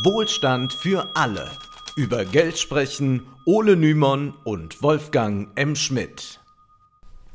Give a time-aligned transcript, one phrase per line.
[0.00, 1.50] Wohlstand für alle.
[1.96, 5.76] Über Geld sprechen Ole Nymon und Wolfgang M.
[5.76, 6.40] Schmidt.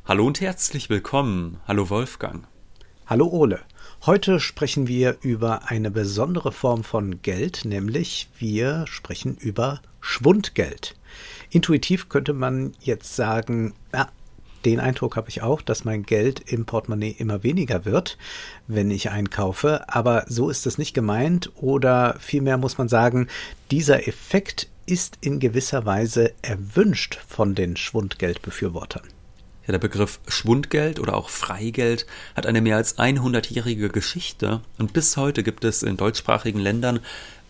[0.05, 1.59] Hallo und herzlich willkommen.
[1.67, 2.47] Hallo Wolfgang.
[3.05, 3.59] Hallo Ole.
[4.07, 10.95] Heute sprechen wir über eine besondere Form von Geld, nämlich wir sprechen über Schwundgeld.
[11.51, 14.09] Intuitiv könnte man jetzt sagen, ja,
[14.67, 18.17] den Eindruck habe ich auch, dass mein Geld im Portemonnaie immer weniger wird,
[18.67, 19.87] wenn ich einkaufe.
[19.87, 21.51] Aber so ist es nicht gemeint.
[21.55, 23.29] Oder vielmehr muss man sagen,
[23.71, 29.03] dieser Effekt ist in gewisser Weise erwünscht von den Schwundgeldbefürwortern.
[29.65, 32.05] Ja, der Begriff Schwundgeld oder auch Freigeld
[32.35, 36.99] hat eine mehr als 100-jährige Geschichte und bis heute gibt es in deutschsprachigen Ländern,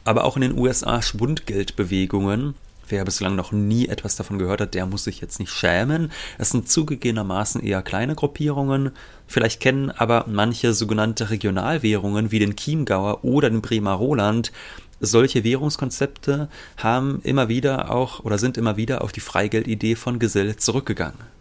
[0.03, 2.53] aber auch in den USA Schwundgeldbewegungen,
[2.89, 6.11] Wer bislang noch nie etwas davon gehört hat, der muss sich jetzt nicht schämen.
[6.37, 8.91] Es sind zugegebenermaßen eher kleine Gruppierungen.
[9.27, 14.53] Vielleicht kennen aber manche sogenannte Regionalwährungen wie den Chiemgauer oder den Bremer Roland.
[15.01, 20.55] Solche Währungskonzepte haben immer wieder auch oder sind immer wieder auf die Freigeldidee von Gesell
[20.55, 21.36] zurückgegangen.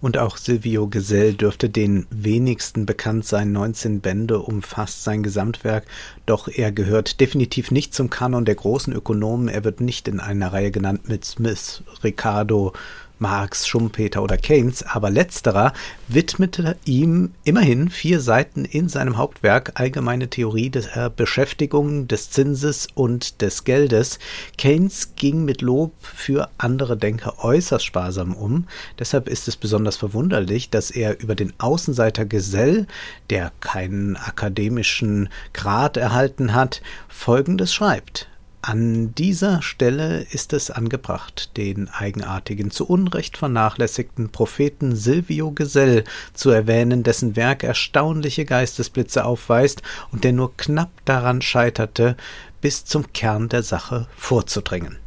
[0.00, 3.50] Und auch Silvio Gesell dürfte den wenigsten bekannt sein.
[3.50, 5.86] 19 Bände umfasst sein Gesamtwerk,
[6.24, 9.48] doch er gehört definitiv nicht zum Kanon der großen Ökonomen.
[9.48, 12.72] Er wird nicht in einer Reihe genannt mit Smith, Ricardo,
[13.18, 15.72] Marx, Schumpeter oder Keynes, aber letzterer
[16.06, 23.40] widmete ihm immerhin vier Seiten in seinem Hauptwerk Allgemeine Theorie der Beschäftigung, des Zinses und
[23.40, 24.18] des Geldes.
[24.56, 28.66] Keynes ging mit Lob für andere Denker äußerst sparsam um.
[28.98, 32.86] Deshalb ist es besonders verwunderlich, dass er über den Außenseiter Gesell,
[33.30, 38.28] der keinen akademischen Grad erhalten hat, Folgendes schreibt.
[38.68, 46.50] An dieser Stelle ist es angebracht, den eigenartigen, zu Unrecht vernachlässigten Propheten Silvio Gesell zu
[46.50, 49.80] erwähnen, dessen Werk erstaunliche Geistesblitze aufweist
[50.12, 52.14] und der nur knapp daran scheiterte,
[52.60, 54.98] bis zum Kern der Sache vorzudringen.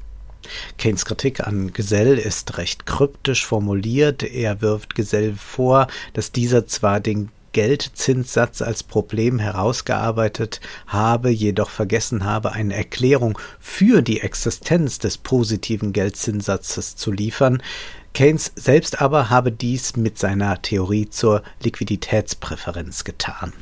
[0.80, 4.24] Keynes Kritik an Gesell ist recht kryptisch formuliert.
[4.24, 12.24] Er wirft Gesell vor, dass dieser zwar den Geldzinssatz als Problem herausgearbeitet habe, jedoch vergessen
[12.24, 17.62] habe, eine Erklärung für die Existenz des positiven Geldzinssatzes zu liefern.
[18.14, 23.54] Keynes selbst aber habe dies mit seiner Theorie zur Liquiditätspräferenz getan.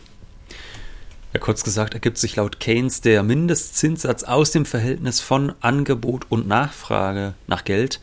[1.33, 6.47] Ja, kurz gesagt ergibt sich laut Keynes der Mindestzinssatz aus dem Verhältnis von Angebot und
[6.47, 7.99] Nachfrage nach Geld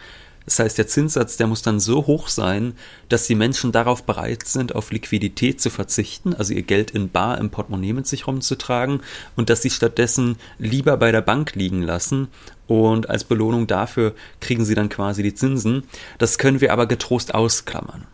[0.46, 2.74] das heißt, der Zinssatz, der muss dann so hoch sein,
[3.08, 7.38] dass die Menschen darauf bereit sind, auf Liquidität zu verzichten, also ihr Geld in Bar
[7.38, 9.02] im Portemonnaie mit sich rumzutragen
[9.34, 12.28] und dass sie stattdessen lieber bei der Bank liegen lassen
[12.68, 15.82] und als Belohnung dafür kriegen sie dann quasi die Zinsen.
[16.18, 18.06] Das können wir aber getrost ausklammern.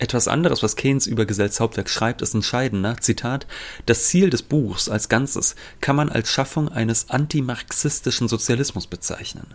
[0.00, 2.96] Etwas anderes, was Keynes über Gesells Hauptwerk schreibt, ist entscheidender.
[3.00, 3.48] Zitat:
[3.86, 9.54] Das Ziel des Buchs als Ganzes kann man als Schaffung eines antimarxistischen Sozialismus bezeichnen.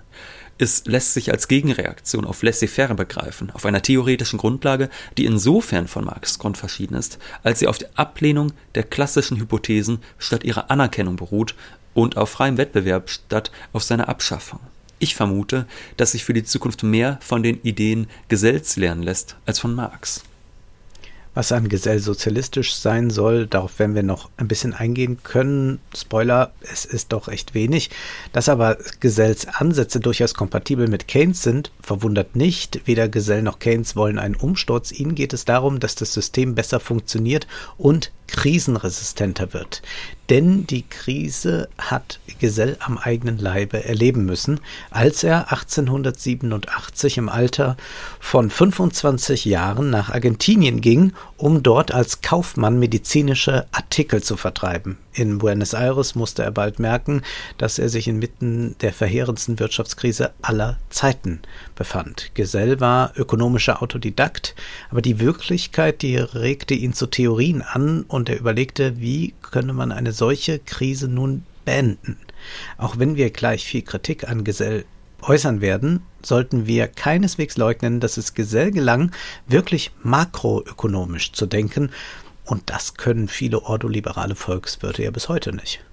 [0.58, 6.06] Es lässt sich als Gegenreaktion auf Laissez-faire begreifen, auf einer theoretischen Grundlage, die insofern von
[6.06, 11.56] Marx grundverschieden ist, als sie auf der Ablehnung der klassischen Hypothesen statt ihrer Anerkennung beruht
[11.94, 14.60] und auf freiem Wettbewerb statt auf seiner Abschaffung.
[15.00, 15.66] Ich vermute,
[15.98, 20.24] dass sich für die Zukunft mehr von den Ideen Gesells lernen lässt als von Marx.
[21.36, 25.80] Was an Gesell sozialistisch sein soll, darauf werden wir noch ein bisschen eingehen können.
[25.96, 27.90] Spoiler, es ist doch recht wenig.
[28.34, 32.82] Dass aber Gesells Ansätze durchaus kompatibel mit Keynes sind, verwundert nicht.
[32.86, 34.92] Weder Gesell noch Keynes wollen einen Umsturz.
[34.92, 39.82] Ihnen geht es darum, dass das System besser funktioniert und krisenresistenter wird.
[40.30, 47.78] Denn die Krise hat Gesell am eigenen Leibe erleben müssen, als er 1887 im Alter
[48.20, 54.98] von 25 Jahren nach Argentinien ging, um dort als Kaufmann medizinische Artikel zu vertreiben.
[55.14, 57.22] In Buenos Aires musste er bald merken,
[57.60, 61.42] dass er sich inmitten der verheerendsten Wirtschaftskrise aller Zeiten
[61.76, 62.32] befand.
[62.34, 64.56] Gesell war ökonomischer Autodidakt,
[64.90, 69.92] aber die Wirklichkeit, die regte ihn zu Theorien an und er überlegte, wie könne man
[69.92, 72.18] eine solche Krise nun beenden.
[72.78, 74.86] Auch wenn wir gleich viel Kritik an Gesell
[75.22, 79.12] äußern werden, sollten wir keineswegs leugnen, dass es Gesell gelang,
[79.48, 81.92] wirklich makroökonomisch zu denken,
[82.46, 85.84] und das können viele ordoliberale Volkswirte ja bis heute nicht.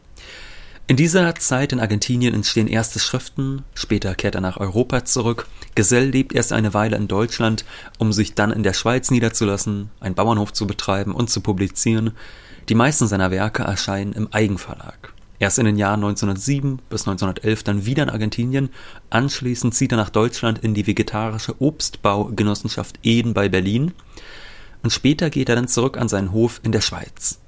[0.91, 5.47] In dieser Zeit in Argentinien entstehen erste Schriften, später kehrt er nach Europa zurück.
[5.77, 7.65] Gesell lebt erst eine Weile in Deutschland,
[7.99, 12.11] um sich dann in der Schweiz niederzulassen, einen Bauernhof zu betreiben und zu publizieren.
[12.69, 15.13] Die meisten seiner Werke erscheinen im Eigenverlag.
[15.39, 18.69] Erst in den Jahren 1907 bis 1911 dann wieder in Argentinien.
[19.11, 23.93] Anschließend zieht er nach Deutschland in die vegetarische Obstbaugenossenschaft Eden bei Berlin.
[24.83, 27.39] Und später geht er dann zurück an seinen Hof in der Schweiz.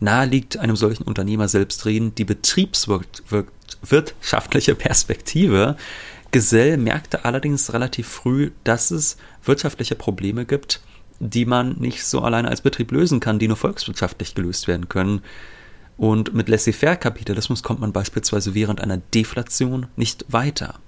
[0.00, 5.76] Nahe liegt einem solchen Unternehmer selbstredend die betriebswirtschaftliche Perspektive.
[6.30, 10.82] Gesell merkte allerdings relativ früh, dass es wirtschaftliche Probleme gibt,
[11.18, 15.22] die man nicht so alleine als Betrieb lösen kann, die nur volkswirtschaftlich gelöst werden können.
[15.96, 20.78] Und mit Laissez-faire-Kapitalismus kommt man beispielsweise während einer Deflation nicht weiter.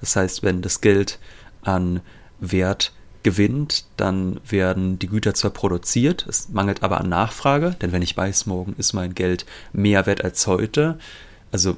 [0.00, 1.18] Das heißt, wenn das Geld
[1.62, 2.00] an
[2.38, 8.02] Wert gewinnt, dann werden die Güter zwar produziert, es mangelt aber an Nachfrage, denn wenn
[8.02, 10.98] ich weiß, morgen ist mein Geld mehr wert als heute,
[11.50, 11.76] also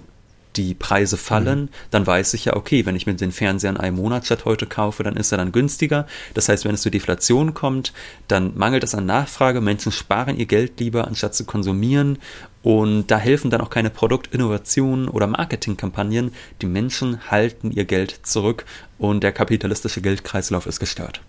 [0.56, 1.68] die Preise fallen, mhm.
[1.90, 4.66] dann weiß ich ja, okay, wenn ich mir den Fernseher in einem Monat statt heute
[4.66, 6.06] kaufe, dann ist er dann günstiger.
[6.34, 7.92] Das heißt, wenn es zur Deflation kommt,
[8.28, 9.60] dann mangelt es an Nachfrage.
[9.60, 12.18] Menschen sparen ihr Geld lieber, anstatt zu konsumieren.
[12.62, 16.32] Und da helfen dann auch keine Produktinnovationen oder Marketingkampagnen.
[16.62, 18.64] Die Menschen halten ihr Geld zurück
[18.98, 21.20] und der kapitalistische Geldkreislauf ist gestört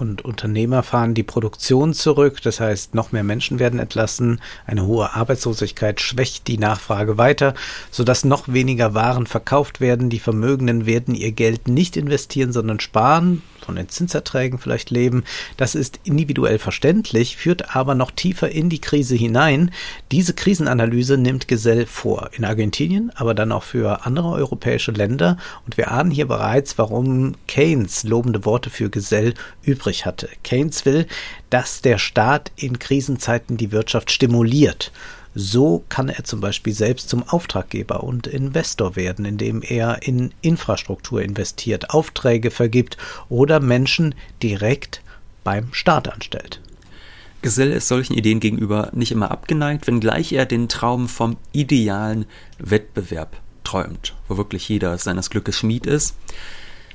[0.00, 5.14] und Unternehmer fahren die Produktion zurück, das heißt, noch mehr Menschen werden entlassen, eine hohe
[5.14, 7.54] Arbeitslosigkeit schwächt die Nachfrage weiter,
[7.90, 13.42] sodass noch weniger Waren verkauft werden, die Vermögenden werden ihr Geld nicht investieren, sondern sparen,
[13.68, 15.24] von den Zinserträgen vielleicht leben.
[15.58, 19.72] Das ist individuell verständlich, führt aber noch tiefer in die Krise hinein.
[20.10, 25.36] Diese Krisenanalyse nimmt Gesell vor, in Argentinien, aber dann auch für andere europäische Länder.
[25.66, 30.28] Und wir ahnen hier bereits, warum Keynes lobende Worte für Gesell übrig hatte.
[30.42, 31.06] Keynes will,
[31.50, 34.92] dass der Staat in Krisenzeiten die Wirtschaft stimuliert.
[35.34, 41.22] So kann er zum Beispiel selbst zum Auftraggeber und Investor werden, indem er in Infrastruktur
[41.22, 42.96] investiert, Aufträge vergibt
[43.28, 45.02] oder Menschen direkt
[45.44, 46.60] beim Staat anstellt.
[47.40, 52.26] Gesell ist solchen Ideen gegenüber nicht immer abgeneigt, wenngleich er den Traum vom idealen
[52.58, 56.16] Wettbewerb träumt, wo wirklich jeder seines Glückes Schmied ist.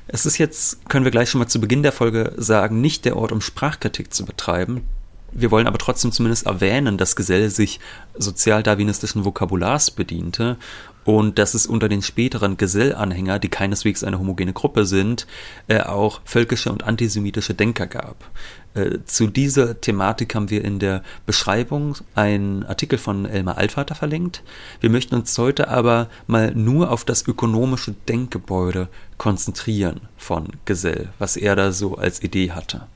[0.07, 3.17] Es ist jetzt, können wir gleich schon mal zu Beginn der Folge sagen, nicht der
[3.17, 4.83] Ort, um Sprachkritik zu betreiben.
[5.31, 7.79] Wir wollen aber trotzdem zumindest erwähnen, dass Gesell sich
[8.15, 10.57] sozialdarwinistischen Vokabulars bediente
[11.05, 15.27] und dass es unter den späteren Gesell-Anhänger, die keineswegs eine homogene Gruppe sind,
[15.67, 18.29] äh, auch völkische und antisemitische Denker gab.
[18.73, 24.44] Äh, zu dieser Thematik haben wir in der Beschreibung einen Artikel von Elmar Altvater verlinkt.
[24.79, 31.38] Wir möchten uns heute aber mal nur auf das ökonomische Denkgebäude konzentrieren von Gesell, was
[31.38, 32.88] er da so als Idee hatte.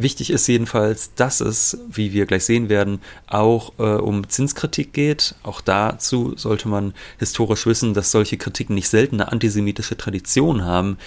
[0.00, 5.34] Wichtig ist jedenfalls, dass es, wie wir gleich sehen werden, auch äh, um Zinskritik geht.
[5.42, 10.98] Auch dazu sollte man historisch wissen, dass solche Kritiken nicht selten eine antisemitische Tradition haben.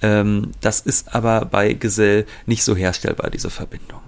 [0.00, 4.00] Ähm, das ist aber bei Gesell nicht so herstellbar, diese Verbindung.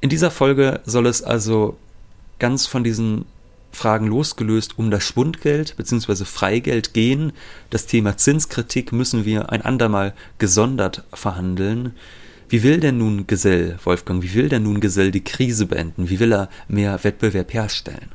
[0.00, 1.76] In dieser Folge soll es also
[2.38, 3.26] ganz von diesen
[3.70, 6.24] Fragen losgelöst um das Schwundgeld bzw.
[6.24, 7.34] Freigeld gehen.
[7.68, 11.94] Das Thema Zinskritik müssen wir ein andermal gesondert verhandeln.
[12.52, 16.10] Wie will denn nun Gesell, Wolfgang, wie will denn nun Gesell die Krise beenden?
[16.10, 18.10] Wie will er mehr Wettbewerb herstellen?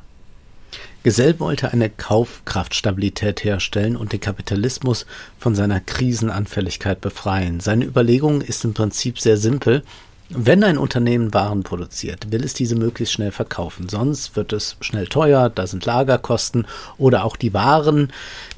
[1.02, 5.06] Gesell wollte eine Kaufkraftstabilität herstellen und den Kapitalismus
[5.40, 7.58] von seiner Krisenanfälligkeit befreien.
[7.58, 9.82] Seine Überlegung ist im Prinzip sehr simpel.
[10.30, 13.88] Wenn ein Unternehmen Waren produziert, will es diese möglichst schnell verkaufen.
[13.88, 16.66] Sonst wird es schnell teuer, da sind Lagerkosten
[16.98, 18.12] oder auch die Waren,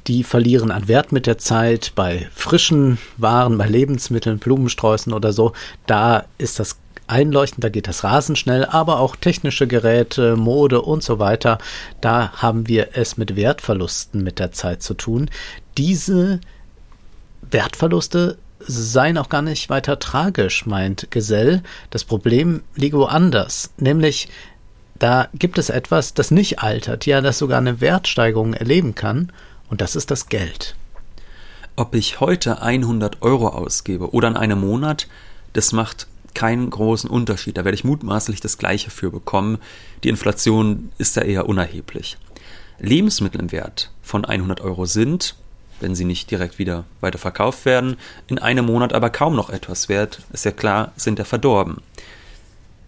[0.08, 1.93] die verlieren an Wert mit der Zeit.
[1.94, 5.52] Bei frischen Waren, bei Lebensmitteln, Blumensträußen oder so,
[5.87, 6.76] da ist das
[7.06, 11.58] einleuchtend, da geht das rasend schnell, aber auch technische Geräte, Mode und so weiter,
[12.00, 15.31] da haben wir es mit Wertverlusten mit der Zeit zu tun.
[15.77, 16.41] Diese
[17.48, 21.62] Wertverluste seien auch gar nicht weiter tragisch, meint Gesell.
[21.90, 24.29] Das Problem liege woanders, nämlich
[24.98, 29.32] da gibt es etwas, das nicht altert, ja, das sogar eine Wertsteigerung erleben kann,
[29.70, 30.74] und das ist das Geld.
[31.76, 35.08] Ob ich heute 100 Euro ausgebe oder in einem Monat,
[35.52, 37.56] das macht keinen großen Unterschied.
[37.56, 39.58] Da werde ich mutmaßlich das Gleiche für bekommen.
[40.05, 42.19] Die Inflation ist da eher unerheblich.
[42.79, 45.36] Lebensmittel im Wert von 100 Euro sind,
[45.81, 47.96] wenn sie nicht direkt wieder weiter verkauft werden,
[48.29, 51.79] in einem Monat aber kaum noch etwas wert, ist ja klar, sind ja verdorben.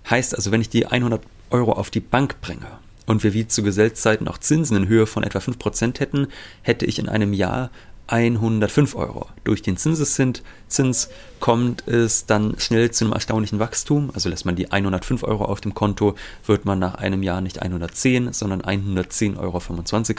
[0.08, 2.66] Heißt also, wenn ich die 100 Euro auf die Bank bringe
[3.06, 6.28] und wir wie zu Gesellszeiten auch Zinsen in Höhe von etwa 5% hätten,
[6.62, 7.70] hätte ich in einem Jahr
[8.08, 9.28] 105 Euro.
[9.44, 11.08] Durch den Zinseszins
[11.40, 14.10] kommt es dann schnell zu einem erstaunlichen Wachstum.
[14.12, 16.14] Also lässt man die 105 Euro auf dem Konto,
[16.46, 19.62] wird man nach einem Jahr nicht 110, sondern 110,25 Euro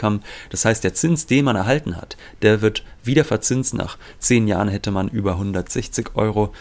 [0.02, 0.22] haben.
[0.50, 3.74] Das heißt, der Zins, den man erhalten hat, der wird wieder verzinst.
[3.74, 6.54] Nach 10 Jahren hätte man über 160 Euro.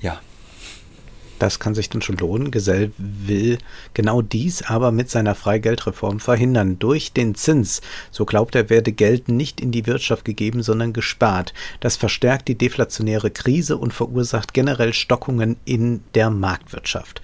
[0.00, 0.20] Ja,
[1.38, 2.50] das kann sich dann schon lohnen.
[2.50, 3.58] Gesell will
[3.92, 6.78] genau dies aber mit seiner Freigeldreform verhindern.
[6.78, 11.54] Durch den Zins, so glaubt er, werde Geld nicht in die Wirtschaft gegeben, sondern gespart.
[11.80, 17.22] Das verstärkt die deflationäre Krise und verursacht generell Stockungen in der Marktwirtschaft.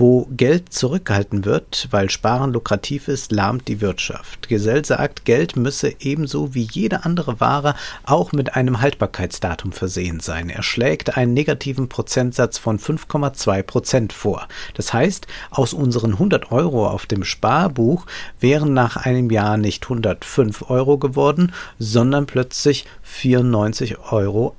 [0.00, 4.48] Wo Geld zurückgehalten wird, weil Sparen lukrativ ist, lahmt die Wirtschaft.
[4.48, 10.48] Gesell sagt, Geld müsse ebenso wie jede andere Ware auch mit einem Haltbarkeitsdatum versehen sein.
[10.48, 14.48] Er schlägt einen negativen Prozentsatz von 5,2 Prozent vor.
[14.72, 18.06] Das heißt, aus unseren 100 Euro auf dem Sparbuch
[18.40, 24.56] wären nach einem Jahr nicht 105 Euro geworden, sondern plötzlich 94,80 Euro.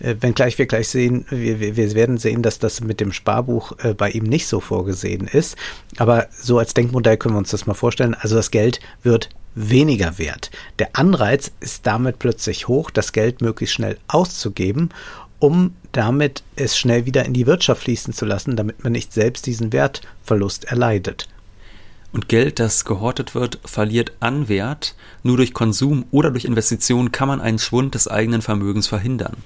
[0.00, 3.92] Äh, wenngleich wir gleich sehen, wir, wir werden sehen, dass das mit dem Sparbuch äh,
[3.92, 5.56] bei ihm nicht so vorgesehen ist.
[5.96, 8.14] Aber so als Denkmodell können wir uns das mal vorstellen.
[8.14, 10.50] Also das Geld wird weniger wert.
[10.78, 14.90] Der Anreiz ist damit plötzlich hoch, das Geld möglichst schnell auszugeben,
[15.38, 19.46] um damit es schnell wieder in die Wirtschaft fließen zu lassen, damit man nicht selbst
[19.46, 21.28] diesen Wertverlust erleidet.
[22.16, 24.94] Und Geld, das gehortet wird, verliert an Wert.
[25.22, 29.36] Nur durch Konsum oder durch Investitionen kann man einen Schwund des eigenen Vermögens verhindern.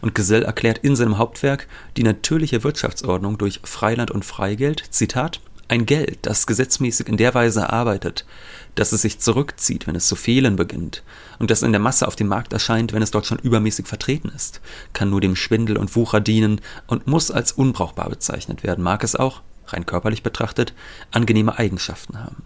[0.00, 5.86] Und Gesell erklärt in seinem Hauptwerk die natürliche Wirtschaftsordnung durch Freiland und Freigeld, Zitat, ein
[5.86, 8.26] Geld, das gesetzmäßig in der Weise arbeitet,
[8.74, 11.04] dass es sich zurückzieht, wenn es zu fehlen beginnt,
[11.38, 14.32] und das in der Masse auf dem Markt erscheint, wenn es dort schon übermäßig vertreten
[14.34, 14.60] ist,
[14.94, 19.14] kann nur dem Schwindel und Wucher dienen und muss als unbrauchbar bezeichnet werden, mag es
[19.14, 20.74] auch, rein körperlich betrachtet,
[21.10, 22.42] angenehme Eigenschaften haben.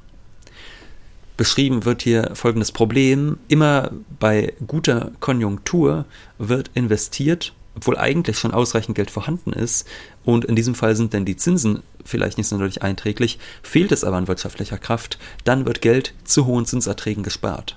[1.37, 3.39] Beschrieben wird hier folgendes Problem.
[3.49, 6.05] Immer bei guter Konjunktur
[6.37, 9.89] wird investiert, obwohl eigentlich schon ausreichend Geld vorhanden ist.
[10.23, 13.39] Und in diesem Fall sind denn die Zinsen vielleicht nicht sonderlich einträglich.
[13.63, 17.77] Fehlt es aber an wirtschaftlicher Kraft, dann wird Geld zu hohen Zinserträgen gespart.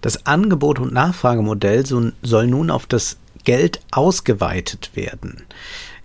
[0.00, 5.42] Das Angebot- und Nachfragemodell soll nun auf das Geld ausgeweitet werden.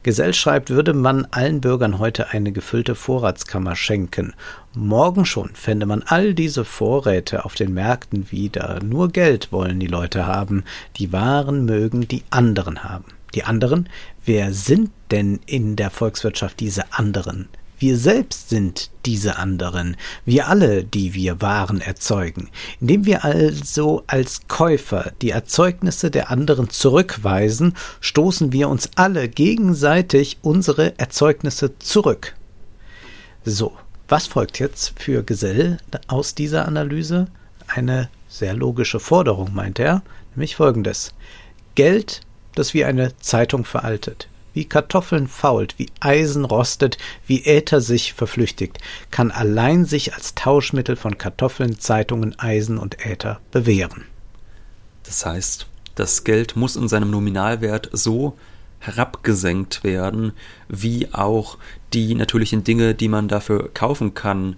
[0.02, 4.34] Gesell schreibt, würde man allen Bürgern heute eine gefüllte Vorratskammer schenken.
[4.74, 8.82] Morgen schon fände man all diese Vorräte auf den Märkten wieder.
[8.82, 10.64] Nur Geld wollen die Leute haben.
[10.96, 13.06] Die Waren mögen die anderen haben.
[13.36, 13.90] Die anderen?
[14.24, 17.50] Wer sind denn in der Volkswirtschaft diese anderen?
[17.80, 19.96] Wir selbst sind diese anderen,
[20.26, 22.50] wir alle, die wir Waren erzeugen.
[22.82, 30.40] Indem wir also als Käufer die Erzeugnisse der anderen zurückweisen, stoßen wir uns alle gegenseitig
[30.42, 32.36] unsere Erzeugnisse zurück.
[33.46, 33.78] So,
[34.10, 37.28] was folgt jetzt für Gesell aus dieser Analyse?
[37.68, 40.02] Eine sehr logische Forderung, meint er,
[40.36, 41.14] nämlich folgendes.
[41.76, 42.22] Geld,
[42.56, 48.80] das wie eine Zeitung veraltet, wie Kartoffeln fault, wie Eisen rostet, wie Äther sich verflüchtigt,
[49.12, 54.06] kann allein sich als Tauschmittel von Kartoffeln, Zeitungen, Eisen und Äther bewähren.
[55.04, 58.38] Das heißt, das Geld muss in seinem Nominalwert so
[58.80, 60.32] herabgesenkt werden,
[60.70, 61.58] wie auch
[61.94, 64.56] die natürlichen Dinge, die man dafür kaufen kann,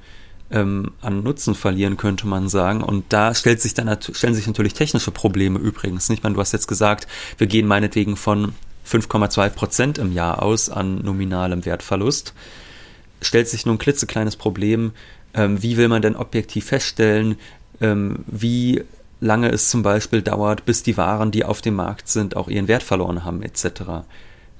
[0.52, 2.84] ähm, an Nutzen verlieren, könnte man sagen.
[2.84, 6.10] Und da stellt sich dann, stellen sich natürlich technische Probleme übrigens.
[6.10, 6.24] Nicht?
[6.24, 7.08] Man, du hast jetzt gesagt,
[7.38, 8.54] wir gehen meinetwegen von
[8.88, 12.34] 5,2 Prozent im Jahr aus an nominalem Wertverlust.
[13.22, 14.92] Stellt sich nun ein klitzekleines Problem,
[15.34, 17.38] ähm, wie will man denn objektiv feststellen,
[17.80, 18.84] ähm, wie
[19.20, 22.68] lange es zum Beispiel dauert, bis die Waren, die auf dem Markt sind, auch ihren
[22.68, 24.04] Wert verloren haben, etc.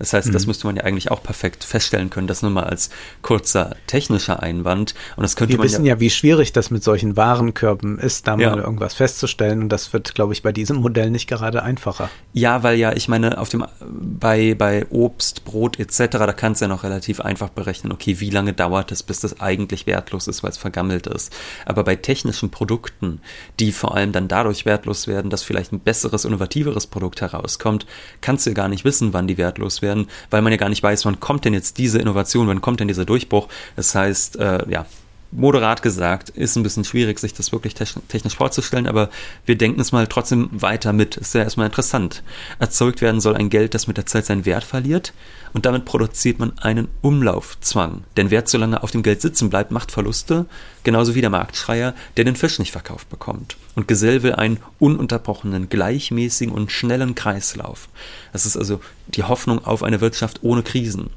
[0.02, 0.34] Das heißt, mhm.
[0.34, 2.26] das müsste man ja eigentlich auch perfekt feststellen können.
[2.26, 2.90] Das nur mal als
[3.22, 4.96] kurzer technischer Einwand.
[5.16, 8.26] Und das könnte Wir man wissen ja, ja, wie schwierig das mit solchen Warenkörben ist,
[8.26, 8.50] da ja.
[8.50, 9.62] mal irgendwas festzustellen.
[9.62, 12.10] Und das wird, glaube ich, bei diesem Modell nicht gerade einfacher.
[12.34, 16.66] Ja, weil ja, ich meine, auf dem, bei, bei Obst, Brot etc., da kannst du
[16.66, 20.42] ja noch relativ einfach berechnen, okay, wie lange dauert es, bis das eigentlich wertlos ist,
[20.42, 21.32] weil es vergammelt ist.
[21.68, 23.22] Aber bei technischen Produkten,
[23.60, 27.86] die vor allem dann dadurch wertlos werden, dass vielleicht ein besseres, innovativeres Produkt herauskommt,
[28.22, 30.70] kannst du ja gar nicht wissen, wann die wertlos werden werden, weil man ja gar
[30.70, 33.48] nicht weiß, wann kommt denn jetzt diese Innovation, wann kommt denn dieser Durchbruch.
[33.76, 34.86] Das heißt, äh, ja,
[35.32, 39.10] moderat gesagt, ist ein bisschen schwierig, sich das wirklich technisch vorzustellen, aber
[39.46, 41.18] wir denken es mal trotzdem weiter mit.
[41.18, 42.24] Ist ja erstmal interessant.
[42.60, 45.14] Erzeugt werden soll ein Geld, das mit der Zeit seinen Wert verliert
[45.54, 48.04] und damit produziert man einen Umlaufzwang.
[48.18, 50.46] Denn wer zu lange auf dem Geld sitzen bleibt, macht Verluste,
[50.84, 53.56] genauso wie der Marktschreier, der den Fisch nicht verkauft bekommt.
[53.76, 57.88] Und Gesell will einen ununterbrochenen, gleichmäßigen und schnellen Kreislauf.
[58.34, 61.10] Das ist also die Hoffnung auf eine Wirtschaft ohne Krisen.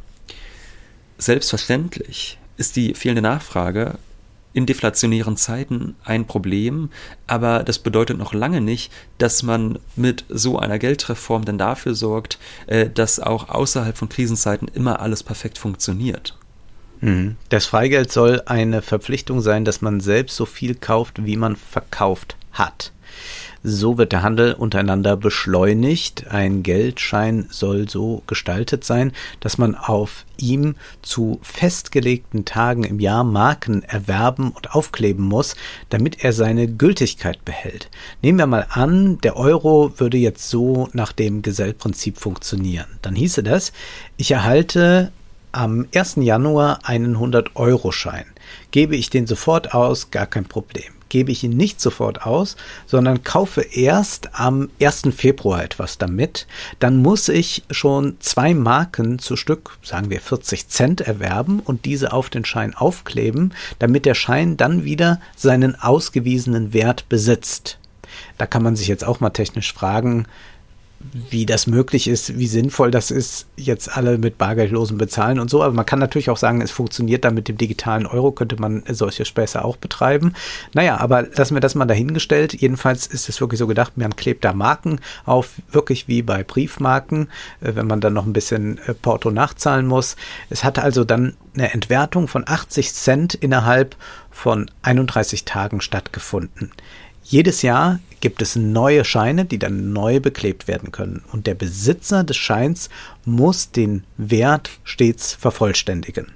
[1.19, 3.99] Selbstverständlich ist die fehlende Nachfrage
[4.53, 6.91] in deflationären Zeiten ein Problem,
[7.27, 12.39] aber das bedeutet noch lange nicht, dass man mit so einer Geldreform dann dafür sorgt,
[12.67, 16.37] äh, dass auch außerhalb von Krisenzeiten immer alles perfekt funktioniert.
[17.05, 17.37] Mhm.
[17.51, 22.37] Das Freigeld soll eine Verpflichtung sein, dass man selbst so viel kauft, wie man verkauft
[22.53, 22.93] hat.
[23.67, 26.27] So wird der Handel untereinander beschleunigt.
[26.29, 33.25] Ein Geldschein soll so gestaltet sein, dass man auf ihm zu festgelegten Tagen im Jahr
[33.25, 35.57] Marken erwerben und aufkleben muss,
[35.89, 37.91] damit er seine Gültigkeit behält.
[38.21, 42.99] Nehmen wir mal an, der Euro würde jetzt so nach dem Gesellprinzip funktionieren.
[43.01, 43.73] Dann hieße das,
[44.19, 45.11] ich erhalte
[45.55, 46.17] am 1.
[46.17, 48.27] Januar einen 100-Euro-Schein.
[48.71, 52.57] Gebe ich den sofort aus, gar kein Problem gebe ich ihn nicht sofort aus,
[52.87, 55.11] sondern kaufe erst am 1.
[55.15, 56.49] Februar etwas damit,
[56.81, 62.13] dann muss ich schon zwei Marken zu Stück, sagen wir 40 Cent erwerben und diese
[62.13, 67.79] auf den Schein aufkleben, damit der Schein dann wieder seinen ausgewiesenen Wert besitzt.
[68.37, 70.27] Da kann man sich jetzt auch mal technisch fragen,
[71.13, 75.63] wie das möglich ist, wie sinnvoll das ist, jetzt alle mit bargeldlosen bezahlen und so.
[75.63, 78.83] Aber man kann natürlich auch sagen, es funktioniert dann mit dem digitalen Euro, könnte man
[78.89, 80.35] solche Späße auch betreiben.
[80.73, 82.55] Naja, aber lassen wir das mal dahingestellt.
[82.55, 87.29] Jedenfalls ist es wirklich so gedacht, man klebt da Marken auf, wirklich wie bei Briefmarken,
[87.61, 90.17] äh, wenn man dann noch ein bisschen äh, Porto nachzahlen muss.
[90.51, 93.97] Es hat also dann eine Entwertung von 80 Cent innerhalb
[94.31, 96.73] von 31 Tagen stattgefunden.
[97.25, 101.25] Jedes Jahr gibt es neue Scheine, die dann neu beklebt werden können.
[101.33, 102.90] Und der Besitzer des Scheins
[103.25, 106.33] muss den Wert stets vervollständigen.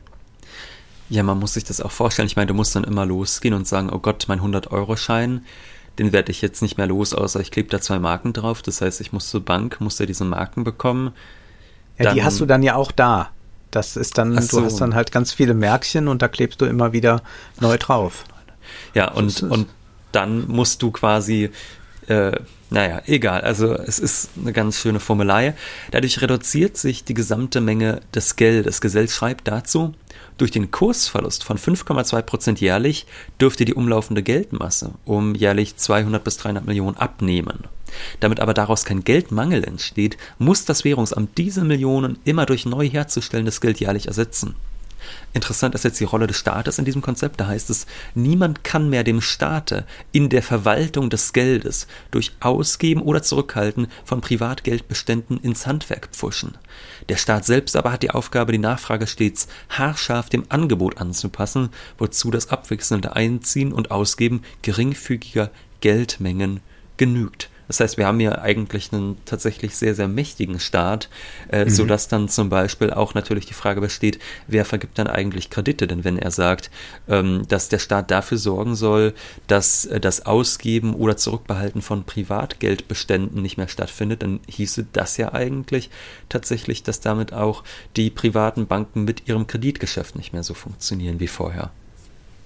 [1.11, 2.27] Ja, man muss sich das auch vorstellen.
[2.27, 5.45] Ich meine, du musst dann immer losgehen und sagen, oh Gott, mein 100-Euro-Schein,
[5.99, 8.63] den werde ich jetzt nicht mehr los, außer ich klebe da zwei Marken drauf.
[8.63, 11.13] Das heißt, ich muss zur Bank, muss ja diese Marken bekommen.
[11.99, 13.31] Ja, dann, die hast du dann ja auch da.
[13.71, 14.61] Das ist dann, so.
[14.61, 17.23] du hast dann halt ganz viele Märkchen und da klebst du immer wieder
[17.61, 18.25] neu drauf.
[18.95, 19.67] Ja, und, und
[20.13, 21.51] dann musst du quasi,
[22.07, 22.33] äh,
[22.71, 23.41] naja, egal.
[23.43, 25.55] Also es ist eine ganz schöne Formelei.
[25.91, 28.81] Dadurch reduziert sich die gesamte Menge des Geldes.
[28.81, 29.95] Gesell schreibt dazu,
[30.39, 33.07] durch den Kursverlust von 5,2 Prozent jährlich
[33.41, 37.65] dürfte die umlaufende Geldmasse um jährlich 200 bis 300 Millionen abnehmen.
[38.21, 43.61] Damit aber daraus kein Geldmangel entsteht, muss das Währungsamt diese Millionen immer durch neu herzustellendes
[43.61, 44.55] Geld jährlich ersetzen.
[45.33, 47.41] Interessant ist jetzt die Rolle des Staates in diesem Konzept.
[47.41, 53.03] Da heißt es, niemand kann mehr dem Staate in der Verwaltung des Geldes durch Ausgeben
[53.03, 56.57] oder Zurückhalten von Privatgeldbeständen ins Handwerk pfuschen.
[57.09, 62.31] Der Staat selbst aber hat die Aufgabe, die Nachfrage stets haarscharf dem Angebot anzupassen, wozu
[62.31, 65.51] das abwechselnde Einziehen und Ausgeben geringfügiger
[65.81, 66.61] Geldmengen
[66.97, 67.51] genügt.
[67.69, 71.09] Das heißt, wir haben hier eigentlich einen tatsächlich sehr, sehr mächtigen Staat,
[71.51, 71.71] äh, mhm.
[71.71, 75.87] sodass dann zum Beispiel auch natürlich die Frage besteht, wer vergibt dann eigentlich Kredite?
[75.87, 76.71] Denn wenn er sagt,
[77.09, 79.15] ähm, dass der Staat dafür sorgen soll,
[79.47, 85.33] dass äh, das Ausgeben oder Zurückbehalten von Privatgeldbeständen nicht mehr stattfindet, dann hieße das ja
[85.33, 85.91] eigentlich
[86.29, 87.65] tatsächlich, dass damit auch
[87.97, 91.71] die privaten Banken mit ihrem Kreditgeschäft nicht mehr so funktionieren wie vorher.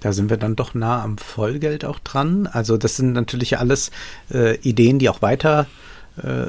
[0.03, 2.49] Da sind wir dann doch nah am Vollgeld auch dran.
[2.49, 3.91] Also das sind natürlich alles
[4.33, 5.67] äh, Ideen, die auch weiter
[6.17, 6.47] äh,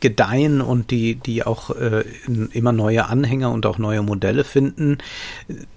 [0.00, 2.04] gedeihen und die, die auch äh,
[2.52, 4.98] immer neue Anhänger und auch neue Modelle finden.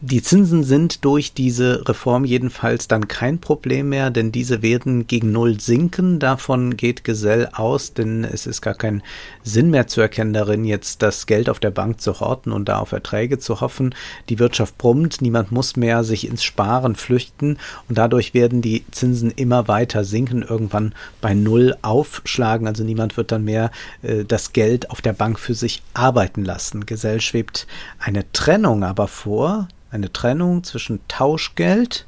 [0.01, 5.31] Die Zinsen sind durch diese Reform jedenfalls dann kein Problem mehr, denn diese werden gegen
[5.31, 6.19] Null sinken.
[6.19, 9.03] Davon geht Gesell aus, denn es ist gar kein
[9.43, 12.79] Sinn mehr zu erkennen darin, jetzt das Geld auf der Bank zu horten und da
[12.79, 13.93] auf Erträge zu hoffen.
[14.29, 17.57] Die Wirtschaft brummt, niemand muss mehr sich ins Sparen flüchten
[17.87, 22.67] und dadurch werden die Zinsen immer weiter sinken, irgendwann bei Null aufschlagen.
[22.67, 23.69] Also niemand wird dann mehr
[24.01, 26.85] äh, das Geld auf der Bank für sich arbeiten lassen.
[26.85, 27.67] Gesell schwebt
[27.99, 32.07] eine Trennung aber vor, eine Trennung zwischen Tauschgeld,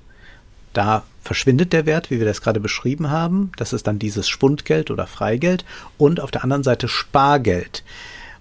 [0.73, 4.91] da verschwindet der Wert, wie wir das gerade beschrieben haben, das ist dann dieses Spundgeld
[4.91, 5.65] oder Freigeld,
[5.97, 7.83] und auf der anderen Seite Spargeld.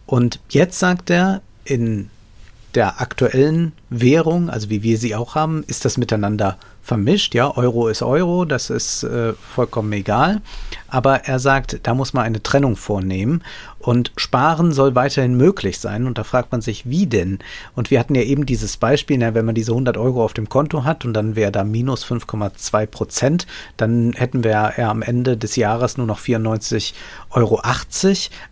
[0.07, 2.11] Und jetzt sagt er, in
[2.75, 7.35] der aktuellen Währung, also wie wir sie auch haben, ist das miteinander vermischt.
[7.35, 10.41] Ja, Euro ist Euro, das ist äh, vollkommen egal.
[10.89, 13.43] Aber er sagt, da muss man eine Trennung vornehmen
[13.79, 16.07] und sparen soll weiterhin möglich sein.
[16.07, 17.39] Und da fragt man sich, wie denn?
[17.75, 20.49] Und wir hatten ja eben dieses Beispiel, na, wenn man diese 100 Euro auf dem
[20.49, 25.37] Konto hat und dann wäre da minus 5,2 Prozent, dann hätten wir ja am Ende
[25.37, 26.93] des Jahres nur noch 94,80
[27.31, 27.61] Euro.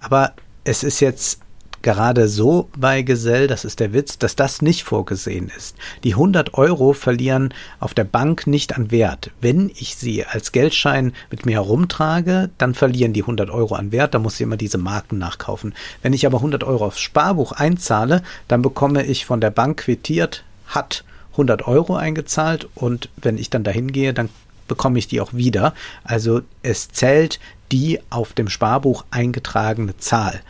[0.01, 0.33] Aber
[0.65, 1.41] es ist jetzt
[1.87, 5.77] gerade so bei Gesell, das ist der Witz, dass das nicht vorgesehen ist.
[6.03, 9.31] Die 100 Euro verlieren auf der Bank nicht an Wert.
[9.41, 14.15] Wenn ich sie als Geldschein mit mir herumtrage, dann verlieren die 100 Euro an Wert,
[14.15, 15.75] da muss ich immer diese Marken nachkaufen.
[16.03, 20.43] Wenn ich aber 100 Euro aufs Sparbuch einzahle, dann bekomme ich von der Bank quittiert,
[20.67, 24.29] hat 100 Euro eingezahlt und wenn ich dann dahin gehe, dann
[24.67, 25.73] bekomme ich die auch wieder.
[26.03, 27.39] Also es zählt
[27.71, 30.41] die auf dem Sparbuch eingetragene Zahl.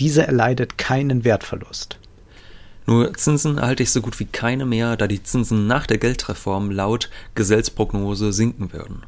[0.00, 1.98] Diese erleidet keinen Wertverlust.
[2.86, 6.70] Nur Zinsen halte ich so gut wie keine mehr, da die Zinsen nach der Geldreform
[6.70, 9.04] laut Gesellsprognose sinken würden.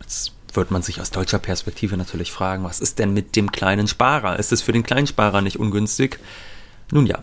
[0.00, 3.88] Jetzt wird man sich aus deutscher Perspektive natürlich fragen, was ist denn mit dem kleinen
[3.88, 4.38] Sparer?
[4.38, 6.18] Ist es für den Kleinsparer nicht ungünstig?
[6.92, 7.20] Nun ja,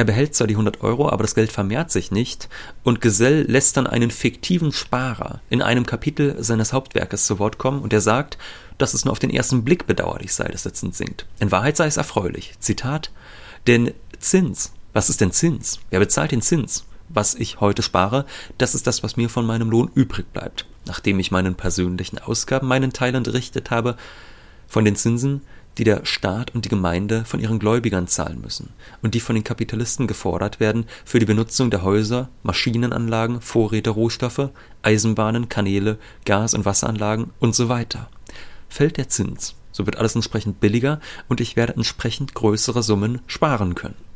[0.00, 2.48] er behält zwar die 100 Euro, aber das Geld vermehrt sich nicht
[2.84, 7.82] und Gesell lässt dann einen fiktiven Sparer in einem Kapitel seines Hauptwerkes zu Wort kommen
[7.82, 8.38] und er sagt,
[8.78, 11.26] dass es nur auf den ersten Blick bedauerlich sei, dass der Zins sinkt.
[11.38, 12.54] In Wahrheit sei es erfreulich.
[12.60, 13.10] Zitat,
[13.66, 15.80] denn Zins Was ist denn Zins?
[15.90, 16.86] Wer bezahlt den Zins?
[17.10, 18.24] Was ich heute spare,
[18.56, 20.64] das ist das, was mir von meinem Lohn übrig bleibt.
[20.86, 23.98] Nachdem ich meinen persönlichen Ausgaben meinen Teil entrichtet habe,
[24.66, 25.42] von den Zinsen,
[25.78, 28.70] die der Staat und die Gemeinde von ihren Gläubigern zahlen müssen
[29.02, 34.50] und die von den Kapitalisten gefordert werden für die Benutzung der Häuser, Maschinenanlagen, Vorräte, Rohstoffe,
[34.82, 38.08] Eisenbahnen, Kanäle, Gas- und Wasseranlagen und so weiter.
[38.68, 43.74] Fällt der Zins, so wird alles entsprechend billiger und ich werde entsprechend größere Summen sparen
[43.74, 44.09] können.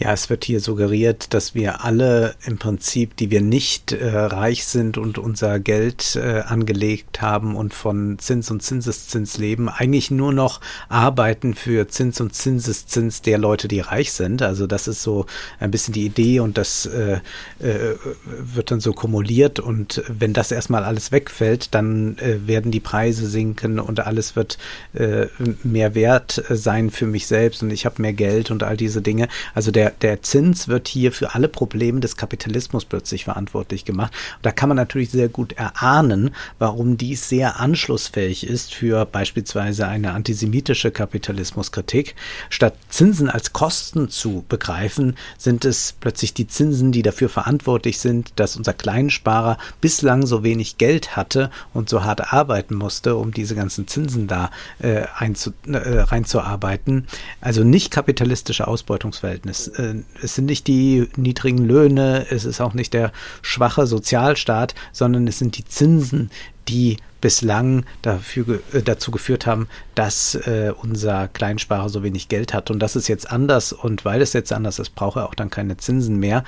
[0.00, 4.64] Ja, es wird hier suggeriert, dass wir alle im Prinzip, die wir nicht äh, reich
[4.64, 10.32] sind und unser Geld äh, angelegt haben und von Zins und Zinseszins leben, eigentlich nur
[10.32, 14.40] noch arbeiten für Zins und Zinseszins der Leute, die reich sind.
[14.40, 15.26] Also das ist so
[15.58, 17.14] ein bisschen die Idee und das äh,
[17.58, 17.96] äh,
[18.38, 23.26] wird dann so kumuliert und wenn das erstmal alles wegfällt, dann äh, werden die Preise
[23.26, 24.58] sinken und alles wird
[24.92, 25.26] äh,
[25.64, 29.26] mehr wert sein für mich selbst und ich habe mehr Geld und all diese Dinge.
[29.54, 34.12] Also der der, Zins wird hier für alle Probleme des Kapitalismus plötzlich verantwortlich gemacht.
[34.36, 39.86] Und da kann man natürlich sehr gut erahnen, warum dies sehr anschlussfähig ist für beispielsweise
[39.86, 42.14] eine antisemitische Kapitalismuskritik.
[42.50, 48.32] Statt Zinsen als Kosten zu begreifen, sind es plötzlich die Zinsen, die dafür verantwortlich sind,
[48.36, 53.54] dass unser Kleinsparer bislang so wenig Geld hatte und so hart arbeiten musste, um diese
[53.54, 57.06] ganzen Zinsen da äh, einzu, äh, reinzuarbeiten.
[57.40, 59.68] Also nicht kapitalistische Ausbeutungsverhältnis.
[59.78, 63.12] Äh, es sind nicht die niedrigen Löhne, es ist auch nicht der
[63.42, 66.30] schwache Sozialstaat, sondern es sind die Zinsen,
[66.68, 72.70] die bislang dafür, äh, dazu geführt haben, dass äh, unser Kleinsparer so wenig Geld hat.
[72.70, 73.72] Und das ist jetzt anders.
[73.72, 76.44] Und weil es jetzt anders ist, braucht er auch dann keine Zinsen mehr.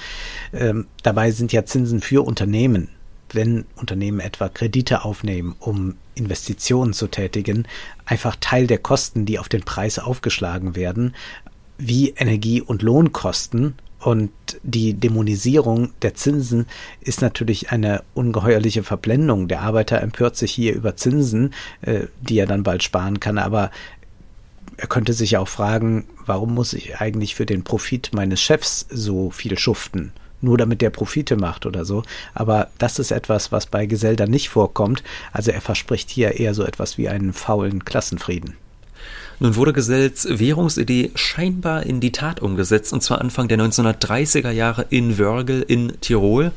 [0.52, 2.88] Ähm, dabei sind ja Zinsen für Unternehmen.
[3.32, 7.66] Wenn Unternehmen etwa Kredite aufnehmen, um Investitionen zu tätigen,
[8.04, 11.14] einfach Teil der Kosten, die auf den Preis aufgeschlagen werden
[11.80, 13.74] wie Energie- und Lohnkosten.
[13.98, 14.30] Und
[14.62, 16.66] die Dämonisierung der Zinsen
[17.00, 19.46] ist natürlich eine ungeheuerliche Verblendung.
[19.46, 23.70] Der Arbeiter empört sich hier über Zinsen, äh, die er dann bald sparen kann, aber
[24.78, 29.28] er könnte sich auch fragen, warum muss ich eigentlich für den Profit meines Chefs so
[29.28, 30.12] viel schuften?
[30.40, 32.02] Nur damit der Profite macht oder so.
[32.32, 35.02] Aber das ist etwas, was bei Gesellda nicht vorkommt.
[35.32, 38.56] Also er verspricht hier eher so etwas wie einen faulen Klassenfrieden.
[39.42, 44.84] Nun wurde Gesells Währungsidee scheinbar in die Tat umgesetzt, und zwar Anfang der 1930er Jahre
[44.90, 46.52] in Wörgl in Tirol.